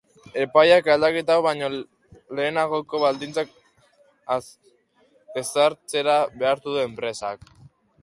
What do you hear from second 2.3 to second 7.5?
lehenagoko baldintzak ezartzera behartu du enpresa.